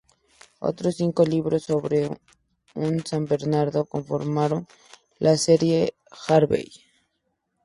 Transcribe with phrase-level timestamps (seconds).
[0.57, 2.09] Otros cinco libros sobre
[2.73, 4.67] un San Bernardo conformaron
[5.19, 5.93] la serie
[6.27, 6.71] "Harvey".